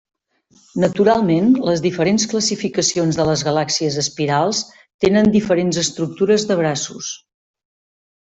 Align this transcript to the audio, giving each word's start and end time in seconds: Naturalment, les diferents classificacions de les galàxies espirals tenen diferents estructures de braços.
Naturalment, 0.83 1.49
les 1.67 1.81
diferents 1.85 2.23
classificacions 2.31 3.19
de 3.19 3.27
les 3.27 3.43
galàxies 3.49 3.99
espirals 4.03 4.63
tenen 5.07 5.31
diferents 5.37 5.79
estructures 5.85 6.47
de 6.53 6.61
braços. 6.63 7.11